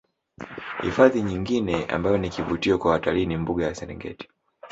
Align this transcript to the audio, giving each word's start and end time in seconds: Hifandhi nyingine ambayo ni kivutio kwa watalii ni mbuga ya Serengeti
Hifandhi 0.81 1.21
nyingine 1.21 1.85
ambayo 1.85 2.17
ni 2.17 2.29
kivutio 2.29 2.77
kwa 2.77 2.91
watalii 2.91 3.25
ni 3.25 3.37
mbuga 3.37 3.65
ya 3.65 3.75
Serengeti 3.75 4.29